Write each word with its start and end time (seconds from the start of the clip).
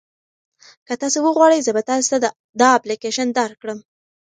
که 0.87 0.93
تاسي 1.01 1.19
وغواړئ 1.23 1.59
زه 1.67 1.71
به 1.75 1.81
تاسي 1.89 2.07
ته 2.11 2.17
دا 2.59 2.67
اپلیکیشن 2.77 3.27
درکړم. 3.39 3.79